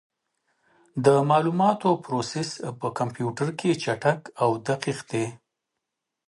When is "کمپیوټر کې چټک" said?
2.99-4.19